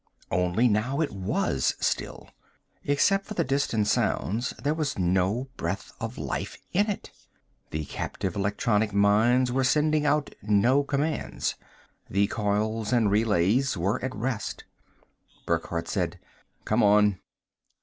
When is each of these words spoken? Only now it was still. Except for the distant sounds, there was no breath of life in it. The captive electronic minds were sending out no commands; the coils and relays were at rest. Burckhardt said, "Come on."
Only 0.31 0.67
now 0.67 0.99
it 0.99 1.11
was 1.11 1.75
still. 1.79 2.27
Except 2.83 3.23
for 3.27 3.35
the 3.35 3.43
distant 3.43 3.85
sounds, 3.85 4.49
there 4.63 4.73
was 4.73 4.97
no 4.97 5.49
breath 5.57 5.91
of 5.99 6.17
life 6.17 6.57
in 6.73 6.89
it. 6.89 7.11
The 7.69 7.85
captive 7.85 8.35
electronic 8.35 8.93
minds 8.93 9.51
were 9.51 9.63
sending 9.63 10.03
out 10.07 10.33
no 10.41 10.81
commands; 10.83 11.53
the 12.09 12.25
coils 12.25 12.91
and 12.91 13.11
relays 13.11 13.77
were 13.77 14.03
at 14.03 14.15
rest. 14.15 14.63
Burckhardt 15.45 15.87
said, 15.87 16.17
"Come 16.65 16.81
on." 16.81 17.19